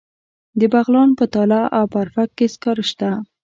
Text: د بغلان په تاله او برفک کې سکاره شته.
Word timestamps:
د 0.59 0.61
بغلان 0.73 1.09
په 1.19 1.25
تاله 1.33 1.61
او 1.77 1.85
برفک 1.93 2.29
کې 2.37 2.47
سکاره 2.53 2.83
شته. 2.89 3.09